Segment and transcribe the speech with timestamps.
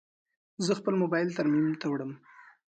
[0.65, 2.11] زه خپل موبایل ترمیم ته وړم.